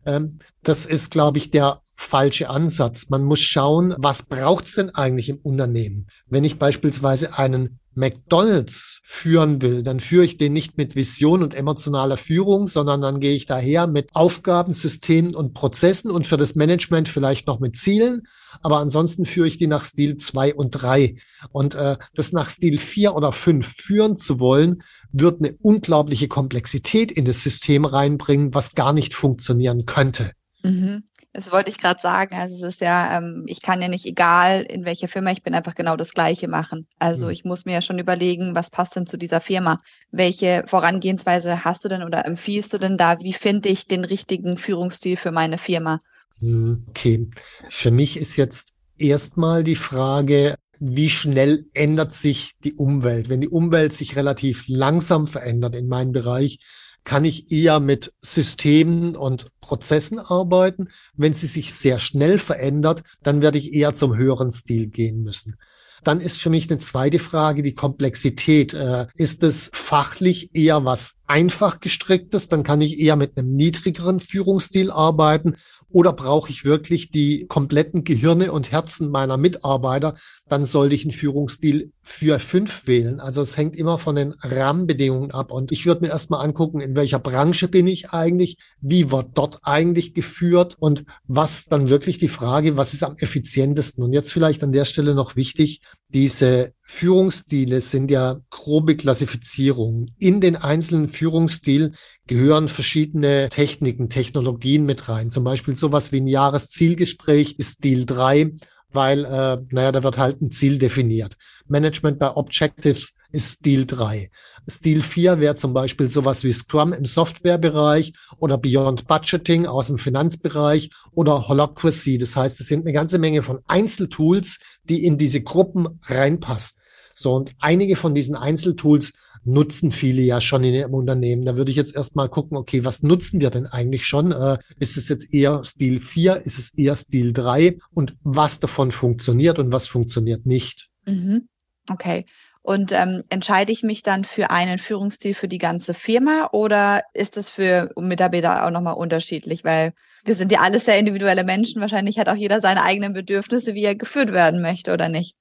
Ähm, 0.05 0.41
das 0.63 0.85
ist, 0.85 1.11
glaube 1.11 1.39
ich, 1.39 1.51
der 1.51 1.81
falsche 2.03 2.51
Ansatz. 2.51 3.09
Man 3.09 3.25
muss 3.25 3.41
schauen, 3.41 3.95
was 3.97 4.25
braucht's 4.25 4.75
denn 4.75 4.91
eigentlich 4.91 5.29
im 5.29 5.39
Unternehmen? 5.39 6.07
Wenn 6.27 6.45
ich 6.45 6.59
beispielsweise 6.59 7.39
einen 7.39 7.79
McDonald's 7.95 9.01
führen 9.05 9.61
will, 9.61 9.83
dann 9.83 10.01
führe 10.01 10.25
ich 10.25 10.39
den 10.39 10.53
nicht 10.53 10.79
mit 10.79 10.97
Vision 10.97 11.43
und 11.43 11.55
emotionaler 11.55 12.17
Führung, 12.17 12.67
sondern 12.67 13.03
dann 13.03 13.21
gehe 13.21 13.35
ich 13.35 13.47
daher 13.47 13.87
mit 13.87 14.15
Aufgaben, 14.15 14.75
Systemen 14.75 15.35
und 15.35 15.53
Prozessen 15.53 16.11
und 16.11 16.27
für 16.27 16.37
das 16.37 16.55
Management 16.55 17.09
vielleicht 17.09 17.47
noch 17.47 17.61
mit 17.61 17.77
Zielen. 17.77 18.23
Aber 18.63 18.79
ansonsten 18.79 19.27
führe 19.27 19.49
ich 19.49 19.59
die 19.59 19.67
nach 19.67 19.85
Stil 19.85 20.17
zwei 20.17 20.55
und 20.55 20.71
drei. 20.71 21.17
Und 21.51 21.75
äh, 21.75 21.97
das 22.15 22.33
nach 22.33 22.49
Stil 22.49 22.79
vier 22.79 23.15
oder 23.15 23.33
fünf 23.33 23.75
führen 23.77 24.17
zu 24.17 24.41
wollen, 24.41 24.83
wird 25.13 25.41
eine 25.41 25.55
unglaubliche 25.61 26.29
Komplexität 26.29 27.13
in 27.13 27.25
das 27.25 27.43
System 27.43 27.85
reinbringen, 27.85 28.55
was 28.55 28.75
gar 28.75 28.93
nicht 28.93 29.15
funktionieren 29.15 29.85
könnte. 29.85 30.33
Mhm. 30.63 31.05
Das 31.35 31.51
wollte 31.51 31.71
ich 31.71 31.79
gerade 31.79 32.01
sagen. 32.01 32.37
Also 32.37 32.67
es 32.67 32.75
ist 32.75 32.81
ja, 32.83 33.19
ähm, 33.19 33.45
ich 33.47 33.63
kann 33.63 33.81
ja 33.81 33.89
nicht, 33.89 34.05
egal 34.05 34.63
in 34.63 34.85
welcher 34.85 35.09
Firma 35.09 35.31
ich 35.31 35.43
bin, 35.43 35.55
einfach 35.55 35.75
genau 35.75 35.97
das 35.97 36.13
Gleiche 36.13 36.47
machen. 36.47 36.87
Also 36.99 37.27
mhm. 37.27 37.33
ich 37.33 37.45
muss 37.45 37.65
mir 37.65 37.73
ja 37.73 37.83
schon 37.83 37.99
überlegen, 37.99 38.55
was 38.55 38.71
passt 38.71 38.97
denn 38.97 39.07
zu 39.07 39.17
dieser 39.17 39.41
Firma? 39.41 39.81
Welche 40.11 40.65
Vorangehensweise 40.67 41.65
hast 41.65 41.85
du 41.85 41.89
denn 41.89 42.03
oder 42.03 42.27
empfiehlst 42.27 42.73
du 42.75 42.79
denn 42.79 42.99
da? 42.99 43.19
Wie 43.21 43.33
finde 43.33 43.71
ich 43.71 43.87
den 43.87 44.05
richtigen 44.05 44.59
Führungsstil 44.59 45.17
für 45.17 45.33
meine 45.33 45.57
Firma? 45.57 46.01
Mhm, 46.41 46.85
okay. 46.89 47.31
Für 47.71 47.91
mich 47.91 48.19
ist 48.19 48.37
jetzt 48.37 48.75
erstmal 48.99 49.65
die 49.65 49.77
Frage, 49.77 50.57
wie 50.81 51.11
schnell 51.11 51.67
ändert 51.73 52.13
sich 52.13 52.53
die 52.65 52.75
Umwelt? 52.75 53.29
Wenn 53.29 53.41
die 53.41 53.49
Umwelt 53.49 53.93
sich 53.95 54.17
relativ 54.17 54.65
langsam 54.67 55.29
verändert 55.29 55.77
in 55.77 55.89
meinem 55.89 56.13
Bereich, 56.13 56.59
kann 57.05 57.25
ich 57.25 57.51
eher 57.51 57.81
mit 57.81 58.13
Systemen 58.23 59.17
und 59.17 59.47
Prozessen 59.61 60.19
arbeiten. 60.19 60.89
Wenn 61.15 61.35
sie 61.35 61.47
sich 61.47 61.75
sehr 61.75 61.99
schnell 61.99 62.39
verändert, 62.39 63.03
dann 63.23 63.43
werde 63.43 63.59
ich 63.59 63.73
eher 63.73 63.95
zum 63.95 64.17
höheren 64.17 64.51
Stil 64.51 64.89
gehen 64.89 65.23
müssen. 65.23 65.57
Dann 66.05 66.21
ist 66.21 66.41
für 66.41 66.51
mich 66.51 66.69
eine 66.69 66.79
zweite 66.81 67.19
Frage 67.19 67.63
die 67.63 67.75
Komplexität. 67.75 68.75
Äh, 68.75 69.07
ist 69.15 69.43
es 69.43 69.71
fachlich 69.73 70.55
eher 70.55 70.85
was 70.85 71.15
einfach 71.33 71.81
gestricktes? 71.81 72.49
Dann 72.49 72.63
kann 72.63 72.83
ich 72.83 73.01
eher 73.01 73.17
mit 73.17 73.39
einem 73.39 73.55
niedrigeren 73.55 74.21
Führungsstil 74.21 74.91
arbeiten. 74.91 75.57
Oder 75.89 76.13
brauche 76.13 76.51
ich 76.51 76.65
wirklich 76.65 77.11
die 77.11 77.47
kompletten 77.47 78.05
Gehirne 78.05 78.53
und 78.53 78.71
Herzen 78.71 79.11
meiner 79.11 79.39
Mitarbeiter? 79.39 80.15
Dann 80.47 80.67
sollte 80.67 80.95
ich 80.95 81.05
einen 81.05 81.13
Führungsstil 81.13 81.93
für 82.03 82.39
fünf 82.39 82.87
wählen. 82.87 83.19
Also 83.19 83.41
es 83.41 83.57
hängt 83.57 83.77
immer 83.77 83.99
von 83.99 84.17
den 84.17 84.35
Rahmenbedingungen 84.43 85.31
ab. 85.31 85.51
Und 85.53 85.73
ich 85.73 85.87
würde 85.87 86.03
mir 86.03 86.09
erstmal 86.09 86.45
angucken, 86.45 86.81
in 86.81 86.97
welcher 86.97 87.19
Branche 87.19 87.69
bin 87.69 87.87
ich 87.87 88.11
eigentlich? 88.11 88.59
Wie 88.83 89.11
wird 89.11 89.31
dort 89.33 89.61
eigentlich 89.63 90.13
geführt? 90.13 90.77
Und 90.79 91.05
was 91.27 91.65
dann 91.65 91.89
wirklich 91.89 92.19
die 92.19 92.29
Frage, 92.29 92.77
was 92.77 92.93
ist 92.93 93.05
am 93.05 93.17
effizientesten? 93.17 94.05
Und 94.05 94.13
jetzt 94.13 94.33
vielleicht 94.33 94.63
an 94.63 94.73
der 94.73 94.85
Stelle 94.85 95.15
noch 95.15 95.35
wichtig, 95.35 95.81
diese 96.15 96.75
Führungsstile 96.83 97.81
sind 97.81 98.11
ja 98.11 98.41
grobe 98.51 98.97
Klassifizierungen. 98.97 100.15
In 100.19 100.41
den 100.41 100.57
einzelnen 100.57 101.09
Führungsstil 101.09 101.93
gehören 102.27 102.69
verschiedene 102.69 103.49
Techniken, 103.49 104.11
Technologien 104.11 104.85
mit 104.85 105.09
rein. 105.09 105.31
Zum 105.31 105.45
Beispiel 105.45 105.75
sowas 105.75 106.13
wie 106.13 106.21
ein 106.21 106.27
Jahreszielgespräch 106.27 107.55
ist 107.59 107.79
Stil 107.79 108.05
3, 108.05 108.53
weil, 108.91 109.25
äh, 109.25 109.59
naja, 109.71 109.93
da 109.93 110.03
wird 110.03 110.19
halt 110.19 110.43
ein 110.43 110.51
Ziel 110.51 110.79
definiert. 110.79 111.37
Management 111.67 112.19
by 112.19 112.27
Objectives 112.35 113.15
ist 113.33 113.53
Stil 113.53 113.87
3. 113.87 114.31
Stil 114.71 115.03
4 115.03 115.41
wäre 115.41 115.57
zum 115.57 115.73
Beispiel 115.73 116.09
sowas 116.09 116.45
wie 116.45 116.53
Scrum 116.53 116.93
im 116.93 117.05
Softwarebereich 117.05 118.13
oder 118.39 118.59
Beyond 118.59 119.07
Budgeting 119.07 119.67
aus 119.67 119.89
dem 119.89 119.99
Finanzbereich 119.99 120.91
oder 121.13 121.49
Holacracy. 121.49 122.19
Das 122.19 122.37
heißt, 122.37 122.61
es 122.61 122.69
sind 122.69 122.83
eine 122.83 122.93
ganze 122.93 123.19
Menge 123.19 123.43
von 123.43 123.61
Einzeltools, 123.67 124.59
die 124.85 125.05
in 125.05 125.19
diese 125.19 125.43
Gruppen 125.43 126.01
reinpassen. 126.05 126.79
So, 127.15 127.35
und 127.35 127.53
einige 127.59 127.97
von 127.97 128.15
diesen 128.15 128.37
Einzeltools 128.37 129.13
nutzen 129.45 129.91
viele 129.91 130.23
ja 130.23 130.41
schon 130.41 130.65
in 130.65 130.75
ihrem 130.75 130.95
Unternehmen. 130.95 131.45
Da 131.45 131.57
würde 131.57 131.71
ich 131.71 131.77
jetzt 131.77 131.95
erstmal 131.95 132.29
gucken, 132.29 132.57
okay, 132.57 132.85
was 132.85 133.03
nutzen 133.03 133.41
wir 133.41 133.51
denn 133.51 133.67
eigentlich 133.67 134.07
schon? 134.07 134.33
Äh, 134.33 134.59
ist 134.79 134.97
es 134.97 135.09
jetzt 135.09 135.33
eher 135.35 135.65
Stil 135.65 136.01
4? 136.01 136.37
Ist 136.45 136.59
es 136.59 136.75
eher 136.75 136.95
Stil 136.97 137.33
3? 137.33 137.79
Und 137.93 138.17
was 138.23 138.61
davon 138.61 138.93
funktioniert 138.93 139.59
und 139.59 139.73
was 139.73 139.89
funktioniert 139.89 140.47
nicht? 140.47 140.89
Mhm. 141.07 141.49
Okay. 141.89 142.27
Und 142.63 142.93
ähm, 142.93 143.23
entscheide 143.29 143.73
ich 143.73 143.83
mich 143.83 144.03
dann 144.05 144.25
für 144.25 144.51
einen 144.51 144.79
Führungsstil 144.79 145.35
für 145.35 145.49
die 145.49 145.59
ganze 145.59 145.95
Firma 145.95 146.49
oder 146.53 147.03
ist 147.13 147.37
das 147.37 147.49
für 147.49 147.91
Mitarbeiter 147.97 148.65
auch 148.65 148.71
nochmal 148.71 148.95
unterschiedlich? 148.95 149.65
Weil 149.65 149.95
wir 150.25 150.37
sind 150.37 150.53
ja 150.53 150.61
alles 150.61 150.85
sehr 150.85 150.99
individuelle 150.99 151.43
Menschen. 151.43 151.81
Wahrscheinlich 151.81 152.19
hat 152.19 152.29
auch 152.29 152.37
jeder 152.37 152.61
seine 152.61 152.83
eigenen 152.83 153.13
Bedürfnisse, 153.13 153.75
wie 153.75 153.85
er 153.85 153.97
geführt 153.97 154.33
werden 154.33 154.63
möchte 154.63 154.93
oder 154.93 155.09
nicht. 155.09 155.35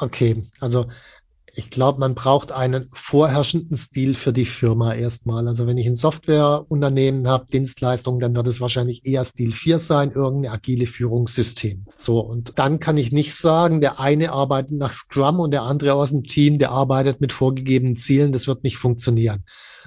Okay, 0.00 0.42
also 0.60 0.86
ich 1.58 1.70
glaube, 1.70 1.98
man 1.98 2.14
braucht 2.14 2.52
einen 2.52 2.88
vorherrschenden 2.92 3.76
Stil 3.76 4.14
für 4.14 4.32
die 4.32 4.44
Firma 4.44 4.94
erstmal. 4.94 5.48
Also 5.48 5.66
wenn 5.66 5.76
ich 5.76 5.88
ein 5.88 5.96
Softwareunternehmen 5.96 7.26
habe, 7.26 7.46
Dienstleistungen, 7.52 8.20
dann 8.20 8.36
wird 8.36 8.46
es 8.46 8.60
wahrscheinlich 8.60 9.04
eher 9.04 9.24
Stil 9.24 9.50
4 9.50 9.80
sein, 9.80 10.12
irgendein 10.12 10.52
agile 10.52 10.86
Führungssystem. 10.86 11.86
So, 11.96 12.20
und 12.20 12.60
dann 12.60 12.78
kann 12.78 12.96
ich 12.96 13.10
nicht 13.10 13.34
sagen, 13.34 13.80
der 13.80 13.98
eine 13.98 14.30
arbeitet 14.30 14.70
nach 14.70 14.92
Scrum 14.92 15.40
und 15.40 15.50
der 15.50 15.64
andere 15.64 15.94
aus 15.94 16.10
dem 16.10 16.22
Team, 16.22 16.60
der 16.60 16.70
arbeitet 16.70 17.20
mit 17.20 17.32
vorgegebenen 17.32 17.96
Zielen. 17.96 18.30
Das 18.30 18.46
wird 18.46 18.62
nicht 18.62 18.76
funktionieren. 18.76 19.42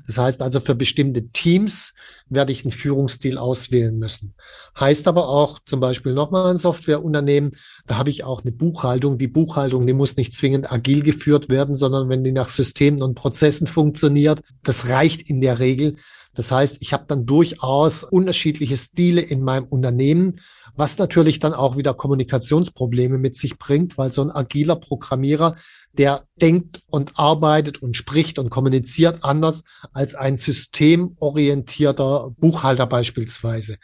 Das 0.08 0.18
heißt 0.18 0.42
also, 0.42 0.60
für 0.60 0.76
bestimmte 0.76 1.30
Teams 1.30 1.94
werde 2.30 2.52
ich 2.52 2.64
einen 2.64 2.72
Führungsstil 2.72 3.38
auswählen 3.38 3.98
müssen. 3.98 4.34
Heißt 4.80 5.08
aber 5.08 5.28
auch 5.28 5.60
zum 5.66 5.80
Beispiel 5.80 6.14
nochmal 6.14 6.52
ein 6.52 6.58
Softwareunternehmen, 6.58 7.52
da 7.88 7.98
habe 7.98 8.10
ich 8.10 8.24
auch 8.24 8.42
eine 8.42 8.52
Buchhaltung. 8.52 9.18
Die 9.18 9.28
Buchhaltung, 9.28 9.86
die 9.86 9.94
muss 9.94 10.18
nicht 10.18 10.34
zwingend 10.34 10.72
agil 10.72 11.04
geführt 11.04 11.50
werden, 11.50 11.76
sondern 11.76 12.10
wenn 12.10 12.24
die 12.24 12.32
nach 12.32 12.48
Systemen 12.48 13.02
und 13.02 13.16
Prozessen 13.16 13.68
funktioniert, 13.68 14.42
das 14.64 14.90
reicht 14.90 15.30
in 15.30 15.42
der 15.42 15.60
Regel. 15.60 15.96
Das 16.34 16.52
heißt, 16.52 16.78
ich 16.80 16.94
habe 16.94 17.06
dann 17.08 17.26
durchaus 17.26 18.04
unterschiedliche 18.04 18.78
Stile 18.78 19.22
in 19.22 19.42
meinem 19.42 19.66
Unternehmen, 19.66 20.40
was 20.76 20.98
natürlich 20.98 21.40
dann 21.40 21.54
auch 21.54 21.76
wieder 21.76 21.94
Kommunikationsprobleme 21.94 23.18
mit 23.18 23.36
sich 23.36 23.58
bringt, 23.58 23.98
weil 23.98 24.12
so 24.12 24.22
ein 24.22 24.32
agiler 24.32 24.78
Programmierer, 24.78 25.56
der 25.94 26.26
denkt 26.42 26.82
und 26.88 27.20
arbeitet 27.20 27.82
und 27.82 27.98
spricht 27.98 28.40
und 28.40 28.50
kommuniziert 28.50 29.24
anders 29.24 29.64
als 29.92 30.16
ein 30.16 30.38
systemorientierter 30.38 32.32
Buchhalter 32.38 32.88
beispielsweise. 32.88 33.78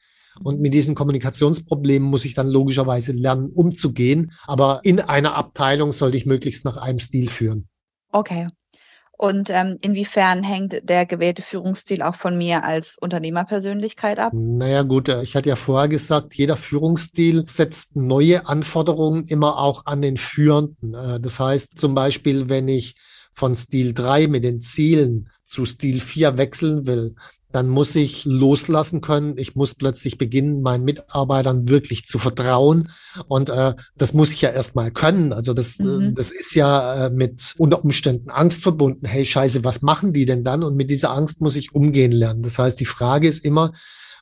Und 0.44 0.62
mit 0.62 0.74
diesen 0.74 0.96
Kommunikationsproblemen 0.96 2.08
muss 2.08 2.26
ich 2.26 2.34
dann 2.34 2.48
logischerweise 2.48 3.12
lernen, 3.12 3.50
umzugehen. 3.50 4.32
Aber 4.46 4.82
in 4.84 5.00
einer 5.00 5.36
Abteilung 5.36 5.92
sollte 5.92 6.18
ich 6.18 6.26
möglichst 6.26 6.64
nach 6.64 6.78
einem 6.78 7.00
Stil 7.00 7.30
führen. 7.30 7.68
Okay. 8.12 8.48
Und 9.18 9.50
ähm, 9.50 9.80
inwiefern 9.82 10.44
hängt 10.44 10.88
der 10.88 11.08
gewählte 11.08 11.42
Führungsstil 11.42 12.04
auch 12.04 12.14
von 12.14 12.38
mir 12.38 12.64
als 12.64 12.98
Unternehmerpersönlichkeit 13.00 14.20
ab? 14.20 14.32
Naja 14.36 14.84
gut, 14.84 15.10
äh, 15.10 15.24
ich 15.24 15.36
hatte 15.36 15.50
ja 15.50 15.56
vorher 15.56 15.90
gesagt, 15.90 16.36
jeder 16.36 16.56
Führungsstil 16.56 17.48
setzt 17.48 17.96
neue 17.96 18.48
Anforderungen 18.48 19.26
immer 19.26 19.58
auch 19.58 19.88
an 19.88 20.04
den 20.04 20.18
Führenden. 20.18 20.94
Äh, 20.94 21.20
das 21.20 21.40
heißt 21.40 21.80
zum 21.80 21.96
Beispiel, 21.96 22.48
wenn 22.48 22.68
ich 22.68 22.96
von 23.34 23.56
Stil 23.56 23.94
3 23.94 24.28
mit 24.28 24.44
den 24.44 24.62
Zielen 24.62 25.30
zu 25.46 25.66
Stil 25.66 26.00
4 26.00 26.38
wechseln 26.38 26.86
will, 26.86 27.16
dann 27.52 27.70
muss 27.70 27.96
ich 27.96 28.26
loslassen 28.26 29.02
können. 29.02 29.38
Ich 29.38 29.56
muss 29.56 29.76
plötzlich 29.76 30.18
beginnen, 30.18 30.62
meinen 30.62 30.84
Mitarbeitern 30.84 31.70
wirklich 31.70 32.06
zu 32.06 32.20
vertrauen. 32.20 32.90
Und 33.28 33.50
äh, 33.50 33.74
das 33.96 34.14
muss 34.14 34.34
ich 34.34 34.42
ja 34.42 34.50
erstmal 34.50 34.92
können. 34.92 35.32
Also 35.32 35.54
das, 35.54 35.80
äh, 35.80 35.84
mhm. 35.84 36.16
das 36.16 36.32
ist 36.32 36.56
ja 36.56 37.06
äh, 37.06 37.10
mit 37.10 37.56
unter 37.58 37.84
Umständen 37.84 38.30
Angst 38.30 38.64
verbunden. 38.64 39.06
Hey, 39.06 39.26
scheiße, 39.26 39.64
was 39.64 39.82
machen 39.82 40.12
die 40.12 40.26
denn 40.26 40.44
dann? 40.44 40.64
Und 40.64 40.76
mit 40.76 40.90
dieser 40.90 41.12
Angst 41.12 41.40
muss 41.40 41.56
ich 41.56 41.74
umgehen 41.74 42.12
lernen. 42.12 42.44
Das 42.44 42.60
heißt, 42.60 42.80
die 42.80 42.86
Frage 42.86 43.28
ist 43.28 43.46
immer, 43.46 43.72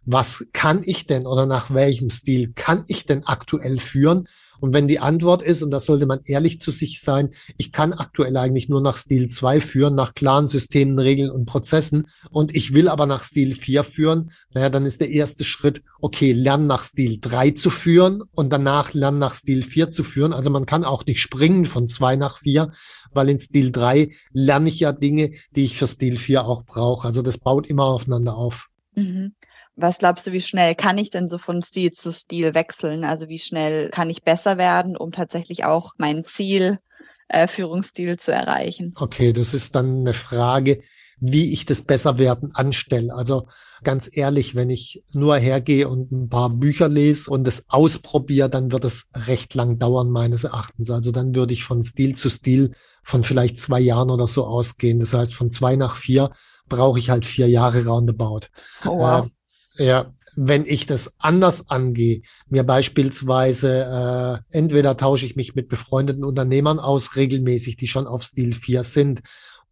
was 0.06 0.46
kann 0.54 0.82
ich 0.84 1.08
denn 1.08 1.26
oder 1.26 1.48
nach 1.48 1.74
welchem 1.74 2.12
Stil 2.12 2.54
kann 2.54 2.84
ich 2.88 3.06
denn 3.06 3.26
aktuell 3.26 3.80
führen? 3.80 4.28
Und 4.60 4.74
wenn 4.74 4.88
die 4.88 5.00
Antwort 5.00 5.42
ist, 5.42 5.62
und 5.62 5.72
da 5.72 5.80
sollte 5.80 6.06
man 6.06 6.20
ehrlich 6.26 6.60
zu 6.60 6.72
sich 6.72 7.02
sein, 7.02 7.30
ich 7.58 7.72
kann 7.72 7.94
aktuell 7.94 8.38
eigentlich 8.38 8.70
nur 8.70 8.82
nach 8.82 8.98
Stil 8.98 9.28
2 9.28 9.62
führen, 9.62 9.96
nach 9.96 10.14
klaren 10.14 10.48
Systemen, 10.48 11.00
Regeln 11.00 11.32
und 11.32 11.46
Prozessen, 11.46 12.08
und 12.30 12.56
ich 12.56 12.74
will 12.74 12.88
aber 12.88 13.06
nach 13.06 13.24
Stil 13.24 13.56
4 13.56 13.84
führen, 13.84 14.32
naja, 14.54 14.70
dann 14.70 14.86
ist 14.86 15.02
der 15.02 15.10
erste 15.10 15.44
Schritt, 15.44 15.82
okay, 16.00 16.32
lern 16.32 16.68
nach 16.68 16.84
Stil 16.84 17.18
3 17.20 17.52
zu 17.52 17.70
führen 17.70 18.24
und 18.34 18.52
danach 18.52 18.94
lern 18.94 19.20
nach 19.20 19.34
Stil 19.34 19.64
4 19.64 19.90
zu 19.90 20.04
führen. 20.04 20.34
Also 20.34 20.50
man 20.50 20.66
kann 20.66 20.84
auch 20.84 21.06
nicht 21.06 21.22
springen 21.22 21.66
von 21.66 21.88
2 21.88 22.16
nach 22.16 22.40
4, 22.40 22.72
weil 23.14 23.30
in 23.30 23.40
Stil 23.40 23.72
3 23.72 24.12
lerne 24.32 24.70
ich 24.70 24.80
ja 24.80 24.92
Dinge, 24.92 25.32
die 25.56 25.64
ich 25.64 25.78
für 25.78 25.88
Stil 25.88 26.18
4 26.18 26.46
auch 26.46 26.64
brauche. 26.64 27.08
Also 27.08 27.22
das 27.22 27.38
baut 27.38 27.68
immer 27.68 27.86
aufeinander 27.86 28.36
auf. 28.36 28.68
Mhm. 28.96 29.34
Was 29.76 29.98
glaubst 29.98 30.26
du, 30.26 30.32
wie 30.32 30.42
schnell 30.42 30.74
kann 30.76 30.98
ich 30.98 31.10
denn 31.10 31.28
so 31.28 31.38
von 31.38 31.62
Stil 31.62 31.92
zu 31.92 32.12
Stil 32.12 32.54
wechseln? 32.56 33.04
Also 33.04 33.28
wie 33.28 33.40
schnell 33.40 33.90
kann 33.90 34.10
ich 34.10 34.24
besser 34.24 34.58
werden, 34.58 34.96
um 34.96 35.12
tatsächlich 35.12 35.66
auch 35.66 35.94
mein 35.98 36.24
Ziel, 36.24 36.80
äh, 37.28 37.48
Führungsstil 37.48 38.18
zu 38.18 38.32
erreichen? 38.32 38.94
Okay, 38.98 39.34
das 39.34 39.54
ist 39.54 39.76
dann 39.76 40.00
eine 40.00 40.14
Frage, 40.14 40.82
wie 41.20 41.52
ich 41.52 41.66
das 41.66 41.82
Besserwerden 41.82 42.54
anstelle. 42.54 43.14
Also 43.14 43.48
ganz 43.84 44.10
ehrlich, 44.12 44.56
wenn 44.56 44.70
ich 44.70 45.04
nur 45.14 45.38
hergehe 45.38 45.90
und 45.90 46.12
ein 46.12 46.30
paar 46.30 46.50
Bücher 46.50 46.88
lese 46.88 47.30
und 47.30 47.48
es 47.48 47.66
ausprobiere, 47.68 48.50
dann 48.50 48.72
wird 48.72 48.86
es 48.86 49.08
recht 49.14 49.54
lang 49.56 49.80
dauern, 49.80 50.10
meines 50.10 50.44
Erachtens. 50.44 50.90
Also 50.90 51.12
dann 51.12 51.36
würde 51.36 51.54
ich 51.54 51.64
von 51.64 51.84
Stil 51.84 52.16
zu 52.16 52.30
Stil 52.30 52.72
von 53.04 53.24
vielleicht 53.24 53.60
zwei 53.60 53.80
Jahren 53.80 54.10
oder 54.10 54.28
so 54.28 54.46
ausgehen. 54.46 55.00
Das 55.00 55.14
heißt, 55.14 55.36
von 55.36 55.52
zwei 55.52 55.76
nach 55.76 55.96
vier 55.96 56.32
brauche 56.68 57.00
ich 57.00 57.10
halt 57.10 57.26
vier 57.26 57.48
Jahre 57.48 57.86
roundabout. 57.86 58.48
Oh, 58.86 59.00
wow. 59.00 59.26
Äh, 59.26 59.30
ja, 59.78 60.14
wenn 60.36 60.66
ich 60.66 60.86
das 60.86 61.14
anders 61.18 61.70
angehe, 61.70 62.22
mir 62.50 62.64
beispielsweise 62.64 64.44
äh, 64.52 64.58
entweder 64.58 64.98
tausche 64.98 65.26
ich 65.26 65.36
mich 65.36 65.56
mit 65.56 65.70
befreundeten 65.70 66.26
Unternehmern 66.26 66.80
aus, 66.80 67.16
regelmäßig, 67.16 67.78
die 67.78 67.88
schon 67.88 68.06
auf 68.06 68.24
Stil 68.24 68.54
4 68.54 68.84
sind, 68.84 69.22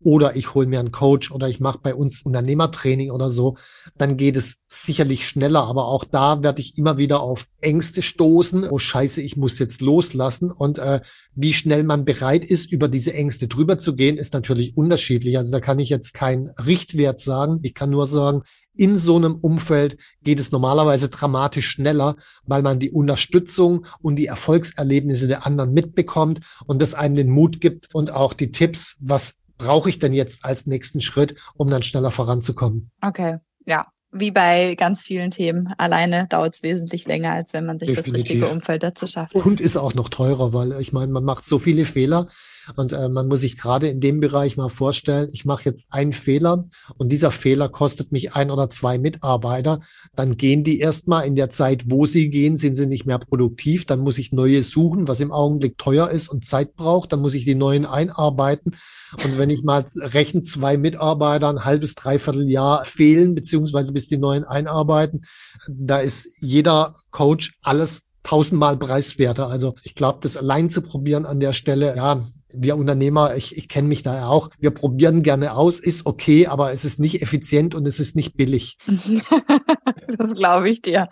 oder 0.03 0.35
ich 0.35 0.53
hole 0.53 0.67
mir 0.67 0.79
einen 0.79 0.91
Coach 0.91 1.31
oder 1.31 1.47
ich 1.47 1.59
mache 1.59 1.79
bei 1.81 1.95
uns 1.95 2.23
Unternehmertraining 2.23 3.11
oder 3.11 3.29
so, 3.29 3.55
dann 3.97 4.17
geht 4.17 4.35
es 4.35 4.57
sicherlich 4.67 5.27
schneller. 5.27 5.63
Aber 5.63 5.87
auch 5.87 6.03
da 6.03 6.43
werde 6.43 6.61
ich 6.61 6.77
immer 6.77 6.97
wieder 6.97 7.21
auf 7.21 7.47
Ängste 7.61 8.01
stoßen. 8.01 8.69
Oh 8.69 8.79
scheiße, 8.79 9.21
ich 9.21 9.37
muss 9.37 9.59
jetzt 9.59 9.81
loslassen. 9.81 10.51
Und 10.51 10.77
äh, 10.77 11.01
wie 11.35 11.53
schnell 11.53 11.83
man 11.83 12.05
bereit 12.05 12.45
ist, 12.45 12.71
über 12.71 12.87
diese 12.87 13.13
Ängste 13.13 13.47
drüber 13.47 13.79
zu 13.79 13.95
gehen, 13.95 14.17
ist 14.17 14.33
natürlich 14.33 14.75
unterschiedlich. 14.75 15.37
Also 15.37 15.51
da 15.51 15.59
kann 15.59 15.79
ich 15.79 15.89
jetzt 15.89 16.13
keinen 16.13 16.49
Richtwert 16.49 17.19
sagen. 17.19 17.59
Ich 17.63 17.73
kann 17.73 17.89
nur 17.89 18.07
sagen, 18.07 18.43
in 18.75 18.97
so 18.97 19.15
einem 19.15 19.35
Umfeld 19.35 19.97
geht 20.23 20.39
es 20.39 20.51
normalerweise 20.51 21.09
dramatisch 21.09 21.67
schneller, 21.67 22.15
weil 22.45 22.61
man 22.61 22.79
die 22.79 22.91
Unterstützung 22.91 23.85
und 24.01 24.15
die 24.15 24.27
Erfolgserlebnisse 24.27 25.27
der 25.27 25.45
anderen 25.45 25.73
mitbekommt 25.73 26.39
und 26.65 26.81
das 26.81 26.93
einem 26.93 27.15
den 27.15 27.29
Mut 27.29 27.61
gibt 27.61 27.93
und 27.93 28.11
auch 28.11 28.33
die 28.33 28.51
Tipps, 28.51 28.95
was 28.99 29.35
brauche 29.57 29.89
ich 29.89 29.99
denn 29.99 30.13
jetzt 30.13 30.43
als 30.45 30.65
nächsten 30.65 31.01
Schritt, 31.01 31.35
um 31.55 31.69
dann 31.69 31.83
schneller 31.83 32.11
voranzukommen? 32.11 32.91
Okay, 33.01 33.37
ja, 33.65 33.87
wie 34.11 34.31
bei 34.31 34.75
ganz 34.75 35.01
vielen 35.01 35.31
Themen. 35.31 35.73
Alleine 35.77 36.27
dauert 36.27 36.55
es 36.55 36.63
wesentlich 36.63 37.05
länger, 37.05 37.33
als 37.33 37.53
wenn 37.53 37.65
man 37.65 37.79
sich 37.79 37.89
Definitiv. 37.89 38.13
das 38.13 38.19
richtige 38.21 38.47
Umfeld 38.47 38.83
dazu 38.83 39.07
schafft. 39.07 39.33
Und 39.33 39.59
ist 39.59 39.77
auch 39.77 39.93
noch 39.93 40.09
teurer, 40.09 40.53
weil 40.53 40.79
ich 40.79 40.93
meine, 40.93 41.11
man 41.11 41.23
macht 41.23 41.45
so 41.45 41.59
viele 41.59 41.85
Fehler 41.85 42.27
und 42.75 42.93
äh, 42.93 43.09
man 43.09 43.27
muss 43.27 43.41
sich 43.41 43.57
gerade 43.57 43.87
in 43.87 43.99
dem 43.99 44.19
Bereich 44.19 44.57
mal 44.57 44.69
vorstellen, 44.69 45.29
ich 45.31 45.45
mache 45.45 45.65
jetzt 45.65 45.87
einen 45.91 46.13
Fehler 46.13 46.65
und 46.97 47.09
dieser 47.09 47.31
Fehler 47.31 47.69
kostet 47.69 48.11
mich 48.11 48.33
ein 48.33 48.51
oder 48.51 48.69
zwei 48.69 48.97
Mitarbeiter. 48.97 49.79
Dann 50.15 50.37
gehen 50.37 50.63
die 50.63 50.79
erstmal 50.79 51.25
in 51.25 51.35
der 51.35 51.49
Zeit, 51.49 51.83
wo 51.89 52.05
sie 52.05 52.29
gehen, 52.29 52.57
sind 52.57 52.75
sie 52.75 52.85
nicht 52.85 53.05
mehr 53.05 53.19
produktiv. 53.19 53.85
Dann 53.85 53.99
muss 53.99 54.17
ich 54.17 54.31
neue 54.31 54.63
suchen, 54.63 55.07
was 55.07 55.19
im 55.19 55.31
Augenblick 55.31 55.77
teuer 55.77 56.09
ist 56.09 56.29
und 56.29 56.45
Zeit 56.45 56.75
braucht. 56.75 57.13
Dann 57.13 57.21
muss 57.21 57.33
ich 57.33 57.45
die 57.45 57.55
neuen 57.55 57.85
einarbeiten. 57.85 58.75
Und 59.23 59.37
wenn 59.37 59.49
ich 59.49 59.63
mal 59.63 59.85
rechne, 59.95 60.43
zwei 60.43 60.77
Mitarbeiter 60.77 61.49
ein 61.49 61.65
halbes, 61.65 61.95
dreiviertel 61.95 62.49
Jahr 62.49 62.85
fehlen, 62.85 63.35
beziehungsweise 63.35 63.93
bis 63.93 64.07
die 64.07 64.17
neuen 64.17 64.43
einarbeiten, 64.43 65.25
da 65.67 65.99
ist 65.99 66.27
jeder 66.39 66.95
Coach 67.11 67.57
alles 67.61 68.03
tausendmal 68.23 68.77
preiswerter. 68.77 69.47
Also 69.47 69.75
ich 69.83 69.95
glaube, 69.95 70.19
das 70.21 70.37
allein 70.37 70.69
zu 70.69 70.81
probieren 70.81 71.25
an 71.25 71.39
der 71.39 71.53
Stelle, 71.53 71.95
ja, 71.95 72.23
wir 72.55 72.75
Unternehmer, 72.75 73.35
ich, 73.35 73.57
ich 73.57 73.67
kenne 73.67 73.87
mich 73.87 74.03
da 74.03 74.15
ja 74.15 74.27
auch, 74.27 74.49
wir 74.59 74.71
probieren 74.71 75.23
gerne 75.23 75.53
aus, 75.53 75.79
ist 75.79 76.05
okay, 76.05 76.47
aber 76.47 76.71
es 76.71 76.85
ist 76.85 76.99
nicht 76.99 77.21
effizient 77.21 77.75
und 77.75 77.85
es 77.87 77.99
ist 77.99 78.15
nicht 78.15 78.35
billig. 78.35 78.77
das 78.87 80.33
glaube 80.33 80.69
ich 80.69 80.81
dir. 80.81 81.07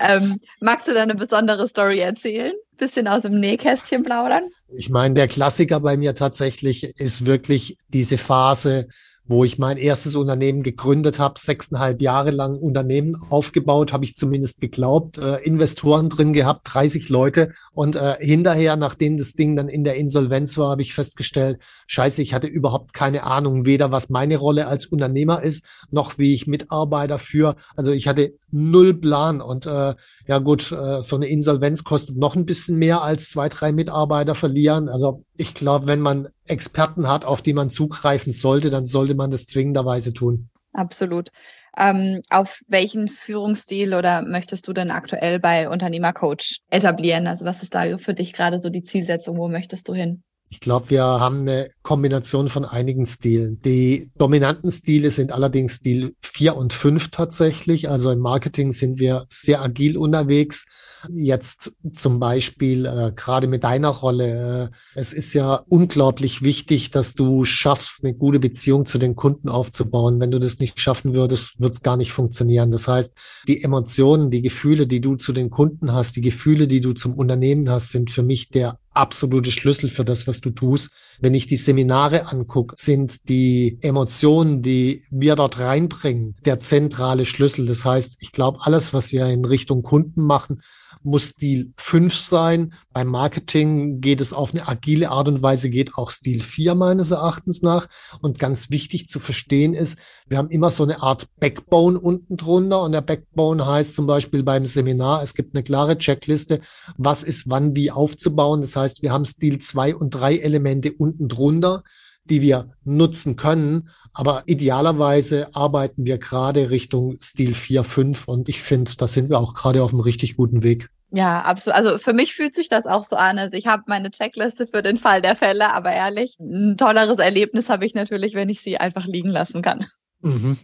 Ähm, 0.00 0.40
magst 0.60 0.86
du 0.88 0.94
da 0.94 1.02
eine 1.02 1.14
besondere 1.14 1.66
Story 1.68 1.98
erzählen? 1.98 2.52
Bisschen 2.76 3.08
aus 3.08 3.22
dem 3.22 3.40
Nähkästchen 3.40 4.02
plaudern? 4.02 4.44
Ich 4.68 4.90
meine, 4.90 5.14
der 5.14 5.28
Klassiker 5.28 5.80
bei 5.80 5.96
mir 5.96 6.14
tatsächlich 6.14 6.84
ist 6.98 7.26
wirklich 7.26 7.78
diese 7.88 8.18
Phase, 8.18 8.88
wo 9.28 9.44
ich 9.44 9.58
mein 9.58 9.76
erstes 9.76 10.16
Unternehmen 10.16 10.62
gegründet 10.62 11.18
habe, 11.18 11.38
sechseinhalb 11.38 12.00
Jahre 12.00 12.30
lang 12.30 12.56
Unternehmen 12.56 13.14
aufgebaut, 13.30 13.92
habe 13.92 14.04
ich 14.04 14.16
zumindest 14.16 14.60
geglaubt, 14.60 15.18
äh, 15.18 15.36
Investoren 15.44 16.08
drin 16.08 16.32
gehabt, 16.32 16.62
30 16.72 17.10
Leute 17.10 17.52
und 17.72 17.94
äh, 17.94 18.16
hinterher, 18.18 18.76
nachdem 18.76 19.18
das 19.18 19.34
Ding 19.34 19.54
dann 19.54 19.68
in 19.68 19.84
der 19.84 19.96
Insolvenz 19.96 20.56
war, 20.56 20.70
habe 20.70 20.82
ich 20.82 20.94
festgestellt, 20.94 21.58
scheiße, 21.86 22.22
ich 22.22 22.32
hatte 22.32 22.46
überhaupt 22.46 22.94
keine 22.94 23.24
Ahnung, 23.24 23.66
weder 23.66 23.92
was 23.92 24.08
meine 24.08 24.38
Rolle 24.38 24.66
als 24.66 24.86
Unternehmer 24.86 25.42
ist, 25.42 25.64
noch 25.90 26.16
wie 26.18 26.32
ich 26.34 26.46
Mitarbeiter 26.46 27.18
führe. 27.18 27.56
Also 27.76 27.92
ich 27.92 28.08
hatte 28.08 28.32
null 28.50 28.94
Plan 28.94 29.42
und 29.42 29.66
äh, 29.66 29.94
ja 30.26 30.38
gut, 30.38 30.72
äh, 30.72 31.02
so 31.02 31.16
eine 31.16 31.26
Insolvenz 31.26 31.84
kostet 31.84 32.16
noch 32.16 32.34
ein 32.34 32.46
bisschen 32.46 32.76
mehr 32.78 33.02
als 33.02 33.28
zwei, 33.28 33.48
drei 33.48 33.72
Mitarbeiter 33.72 34.34
verlieren. 34.34 34.88
Also 34.88 35.24
ich 35.36 35.54
glaube, 35.54 35.86
wenn 35.86 36.00
man 36.00 36.28
Experten 36.48 37.08
hat, 37.08 37.24
auf 37.24 37.42
die 37.42 37.52
man 37.52 37.70
zugreifen 37.70 38.32
sollte, 38.32 38.70
dann 38.70 38.86
sollte 38.86 39.14
man 39.14 39.30
das 39.30 39.46
zwingenderweise 39.46 40.12
tun. 40.12 40.50
Absolut. 40.72 41.30
Ähm, 41.76 42.22
auf 42.30 42.60
welchen 42.66 43.08
Führungsstil 43.08 43.94
oder 43.94 44.22
möchtest 44.22 44.66
du 44.66 44.72
denn 44.72 44.90
aktuell 44.90 45.38
bei 45.38 45.68
Unternehmercoach 45.68 46.60
etablieren? 46.70 47.26
Also 47.26 47.44
was 47.44 47.62
ist 47.62 47.74
da 47.74 47.98
für 47.98 48.14
dich 48.14 48.32
gerade 48.32 48.60
so 48.60 48.68
die 48.68 48.82
Zielsetzung? 48.82 49.36
Wo 49.36 49.48
möchtest 49.48 49.88
du 49.88 49.94
hin? 49.94 50.22
Ich 50.50 50.60
glaube, 50.60 50.90
wir 50.90 51.02
haben 51.02 51.42
eine 51.42 51.70
Kombination 51.82 52.48
von 52.48 52.64
einigen 52.64 53.06
Stilen. 53.06 53.60
Die 53.60 54.10
dominanten 54.16 54.70
Stile 54.70 55.10
sind 55.10 55.30
allerdings 55.30 55.74
Stil 55.74 56.14
4 56.22 56.56
und 56.56 56.72
5 56.72 57.10
tatsächlich. 57.10 57.88
Also 57.88 58.10
im 58.10 58.20
Marketing 58.20 58.72
sind 58.72 58.98
wir 58.98 59.26
sehr 59.28 59.60
agil 59.60 59.98
unterwegs. 59.98 60.64
Jetzt 61.08 61.72
zum 61.92 62.18
Beispiel 62.18 62.86
äh, 62.86 63.12
gerade 63.14 63.46
mit 63.46 63.64
deiner 63.64 63.88
Rolle. 63.88 64.70
Äh, 64.72 64.98
es 64.98 65.12
ist 65.12 65.34
ja 65.34 65.62
unglaublich 65.68 66.42
wichtig, 66.42 66.90
dass 66.90 67.14
du 67.14 67.44
schaffst, 67.44 68.04
eine 68.04 68.14
gute 68.14 68.40
Beziehung 68.40 68.86
zu 68.86 68.98
den 68.98 69.16
Kunden 69.16 69.48
aufzubauen. 69.48 70.20
Wenn 70.20 70.30
du 70.30 70.38
das 70.38 70.58
nicht 70.58 70.80
schaffen 70.80 71.14
würdest, 71.14 71.60
wird 71.60 71.74
es 71.74 71.82
gar 71.82 71.96
nicht 71.96 72.12
funktionieren. 72.12 72.70
Das 72.70 72.88
heißt, 72.88 73.16
die 73.46 73.62
Emotionen, 73.62 74.30
die 74.30 74.42
Gefühle, 74.42 74.86
die 74.86 75.00
du 75.00 75.16
zu 75.16 75.32
den 75.32 75.50
Kunden 75.50 75.92
hast, 75.92 76.16
die 76.16 76.20
Gefühle, 76.20 76.66
die 76.66 76.80
du 76.80 76.92
zum 76.92 77.14
Unternehmen 77.14 77.68
hast, 77.70 77.90
sind 77.90 78.10
für 78.10 78.22
mich 78.22 78.50
der 78.50 78.78
absolute 78.98 79.52
Schlüssel 79.52 79.88
für 79.88 80.04
das, 80.04 80.26
was 80.26 80.40
du 80.40 80.50
tust. 80.50 80.90
Wenn 81.20 81.34
ich 81.34 81.46
die 81.46 81.56
Seminare 81.56 82.26
angucke, 82.26 82.74
sind 82.76 83.28
die 83.28 83.78
Emotionen, 83.80 84.62
die 84.62 85.04
wir 85.10 85.36
dort 85.36 85.58
reinbringen, 85.58 86.36
der 86.44 86.58
zentrale 86.58 87.24
Schlüssel. 87.24 87.66
Das 87.66 87.84
heißt, 87.84 88.16
ich 88.20 88.32
glaube, 88.32 88.58
alles, 88.62 88.92
was 88.92 89.12
wir 89.12 89.26
in 89.26 89.44
Richtung 89.44 89.82
Kunden 89.82 90.22
machen, 90.22 90.60
muss 91.08 91.30
Stil 91.30 91.72
5 91.76 92.14
sein. 92.14 92.72
Beim 92.92 93.08
Marketing 93.08 94.00
geht 94.00 94.20
es 94.20 94.32
auf 94.32 94.52
eine 94.52 94.68
agile 94.68 95.10
Art 95.10 95.28
und 95.28 95.42
Weise, 95.42 95.70
geht 95.70 95.94
auch 95.94 96.10
Stil 96.10 96.42
4 96.42 96.74
meines 96.74 97.10
Erachtens 97.10 97.62
nach. 97.62 97.88
Und 98.20 98.38
ganz 98.38 98.70
wichtig 98.70 99.08
zu 99.08 99.18
verstehen 99.18 99.74
ist, 99.74 99.98
wir 100.28 100.38
haben 100.38 100.50
immer 100.50 100.70
so 100.70 100.84
eine 100.84 101.02
Art 101.02 101.26
Backbone 101.40 101.98
unten 101.98 102.36
drunter. 102.36 102.82
Und 102.82 102.92
der 102.92 103.00
Backbone 103.00 103.66
heißt 103.66 103.94
zum 103.94 104.06
Beispiel 104.06 104.42
beim 104.42 104.66
Seminar, 104.66 105.22
es 105.22 105.34
gibt 105.34 105.54
eine 105.54 105.62
klare 105.62 105.98
Checkliste, 105.98 106.60
was 106.96 107.22
ist 107.22 107.48
wann 107.48 107.74
wie 107.74 107.90
aufzubauen. 107.90 108.60
Das 108.60 108.76
heißt, 108.76 109.02
wir 109.02 109.12
haben 109.12 109.24
Stil 109.24 109.58
2 109.58 109.96
und 109.96 110.10
3 110.10 110.38
Elemente 110.38 110.92
unten 110.92 111.28
drunter 111.28 111.82
die 112.28 112.42
wir 112.42 112.74
nutzen 112.84 113.36
können. 113.36 113.88
Aber 114.12 114.42
idealerweise 114.46 115.54
arbeiten 115.54 116.04
wir 116.04 116.18
gerade 116.18 116.70
Richtung 116.70 117.18
Stil 117.22 117.54
4, 117.54 117.84
5 117.84 118.28
und 118.28 118.48
ich 118.48 118.62
finde, 118.62 118.90
da 118.96 119.06
sind 119.06 119.30
wir 119.30 119.38
auch 119.38 119.54
gerade 119.54 119.82
auf 119.82 119.92
einem 119.92 120.00
richtig 120.00 120.36
guten 120.36 120.62
Weg. 120.62 120.90
Ja, 121.10 121.40
absolut. 121.40 121.76
Also 121.76 121.98
für 121.98 122.12
mich 122.12 122.34
fühlt 122.34 122.54
sich 122.54 122.68
das 122.68 122.86
auch 122.86 123.04
so 123.04 123.16
an. 123.16 123.38
Also 123.38 123.56
ich 123.56 123.66
habe 123.66 123.84
meine 123.86 124.10
Checkliste 124.10 124.66
für 124.66 124.82
den 124.82 124.98
Fall 124.98 125.22
der 125.22 125.36
Fälle, 125.36 125.72
aber 125.72 125.92
ehrlich, 125.92 126.36
ein 126.38 126.76
tolleres 126.76 127.18
Erlebnis 127.18 127.70
habe 127.70 127.86
ich 127.86 127.94
natürlich, 127.94 128.34
wenn 128.34 128.48
ich 128.48 128.60
sie 128.60 128.78
einfach 128.78 129.06
liegen 129.06 129.30
lassen 129.30 129.62
kann. 129.62 129.86
Mhm. 130.20 130.58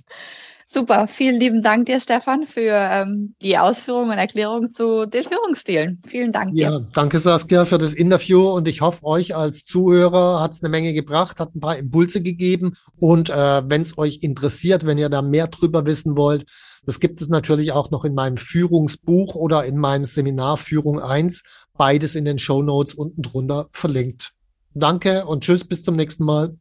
Super, 0.66 1.06
vielen 1.06 1.38
lieben 1.38 1.62
Dank 1.62 1.86
dir, 1.86 2.00
Stefan, 2.00 2.46
für 2.46 2.72
ähm, 2.72 3.34
die 3.42 3.58
Ausführungen 3.58 4.10
und 4.10 4.18
Erklärungen 4.18 4.72
zu 4.72 5.06
den 5.06 5.22
Führungsstilen. 5.22 6.02
Vielen 6.06 6.32
Dank 6.32 6.56
dir. 6.56 6.62
Ja, 6.62 6.78
danke 6.92 7.20
Saskia 7.20 7.64
für 7.64 7.78
das 7.78 7.92
Interview 7.92 8.48
und 8.48 8.66
ich 8.66 8.80
hoffe, 8.80 9.04
euch 9.04 9.36
als 9.36 9.64
Zuhörer 9.64 10.40
hat 10.40 10.52
es 10.52 10.62
eine 10.62 10.70
Menge 10.70 10.92
gebracht, 10.92 11.38
hat 11.38 11.54
ein 11.54 11.60
paar 11.60 11.76
Impulse 11.76 12.22
gegeben 12.22 12.74
und 12.96 13.30
äh, 13.30 13.62
wenn 13.68 13.82
es 13.82 13.96
euch 13.98 14.18
interessiert, 14.22 14.84
wenn 14.84 14.98
ihr 14.98 15.10
da 15.10 15.22
mehr 15.22 15.46
drüber 15.46 15.86
wissen 15.86 16.16
wollt, 16.16 16.46
das 16.86 17.00
gibt 17.00 17.20
es 17.20 17.28
natürlich 17.28 17.72
auch 17.72 17.90
noch 17.90 18.04
in 18.04 18.14
meinem 18.14 18.36
Führungsbuch 18.36 19.34
oder 19.34 19.64
in 19.64 19.78
meinem 19.78 20.04
Seminar 20.04 20.56
Führung 20.56 21.00
1, 21.00 21.42
beides 21.76 22.14
in 22.14 22.24
den 22.24 22.38
Show 22.38 22.62
Notes 22.62 22.94
unten 22.94 23.22
drunter 23.22 23.68
verlinkt. 23.72 24.32
Danke 24.74 25.26
und 25.26 25.44
tschüss, 25.44 25.64
bis 25.64 25.82
zum 25.82 25.96
nächsten 25.96 26.24
Mal. 26.24 26.56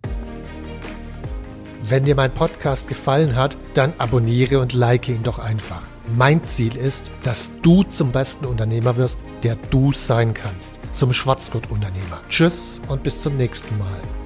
Wenn 1.85 2.05
dir 2.05 2.15
mein 2.15 2.33
Podcast 2.33 2.87
gefallen 2.87 3.35
hat, 3.35 3.57
dann 3.73 3.93
abonniere 3.97 4.59
und 4.59 4.73
like 4.73 5.09
ihn 5.09 5.23
doch 5.23 5.39
einfach. 5.39 5.85
Mein 6.15 6.43
Ziel 6.43 6.75
ist, 6.75 7.11
dass 7.23 7.51
du 7.61 7.83
zum 7.83 8.11
besten 8.11 8.45
Unternehmer 8.45 8.95
wirst, 8.97 9.19
der 9.43 9.57
du 9.69 9.91
sein 9.91 10.33
kannst. 10.33 10.79
Zum 10.93 11.11
Schwarzgurt-Unternehmer. 11.11 12.21
Tschüss 12.29 12.79
und 12.87 13.03
bis 13.03 13.21
zum 13.21 13.35
nächsten 13.35 13.77
Mal. 13.77 14.22